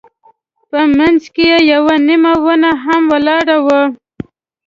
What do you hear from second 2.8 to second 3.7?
هم ولاړه